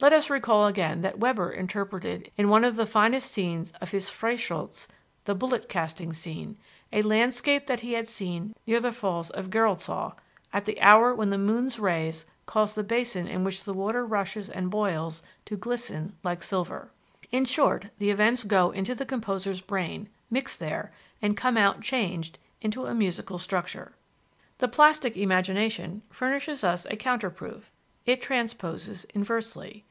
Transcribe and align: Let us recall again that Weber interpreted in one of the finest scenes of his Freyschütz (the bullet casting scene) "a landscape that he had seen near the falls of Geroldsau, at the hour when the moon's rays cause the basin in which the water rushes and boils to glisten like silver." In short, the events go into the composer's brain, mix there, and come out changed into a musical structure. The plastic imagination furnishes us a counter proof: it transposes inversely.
Let 0.00 0.12
us 0.12 0.28
recall 0.28 0.66
again 0.66 1.00
that 1.00 1.18
Weber 1.18 1.50
interpreted 1.50 2.30
in 2.36 2.50
one 2.50 2.62
of 2.62 2.76
the 2.76 2.84
finest 2.84 3.30
scenes 3.32 3.72
of 3.80 3.90
his 3.92 4.10
Freyschütz 4.10 4.86
(the 5.24 5.34
bullet 5.34 5.66
casting 5.66 6.12
scene) 6.12 6.58
"a 6.92 7.00
landscape 7.00 7.66
that 7.68 7.80
he 7.80 7.94
had 7.94 8.06
seen 8.06 8.54
near 8.66 8.80
the 8.80 8.92
falls 8.92 9.30
of 9.30 9.48
Geroldsau, 9.48 10.12
at 10.52 10.66
the 10.66 10.78
hour 10.82 11.14
when 11.14 11.30
the 11.30 11.38
moon's 11.38 11.78
rays 11.78 12.26
cause 12.44 12.74
the 12.74 12.82
basin 12.82 13.26
in 13.26 13.44
which 13.44 13.64
the 13.64 13.72
water 13.72 14.04
rushes 14.04 14.50
and 14.50 14.68
boils 14.68 15.22
to 15.46 15.56
glisten 15.56 16.18
like 16.22 16.42
silver." 16.42 16.90
In 17.30 17.46
short, 17.46 17.88
the 17.96 18.10
events 18.10 18.44
go 18.44 18.72
into 18.72 18.94
the 18.94 19.06
composer's 19.06 19.62
brain, 19.62 20.10
mix 20.28 20.54
there, 20.54 20.92
and 21.22 21.34
come 21.34 21.56
out 21.56 21.80
changed 21.80 22.38
into 22.60 22.84
a 22.84 22.94
musical 22.94 23.38
structure. 23.38 23.94
The 24.58 24.68
plastic 24.68 25.16
imagination 25.16 26.02
furnishes 26.10 26.62
us 26.62 26.84
a 26.90 26.96
counter 26.96 27.30
proof: 27.30 27.70
it 28.04 28.20
transposes 28.20 29.04
inversely. 29.14 29.86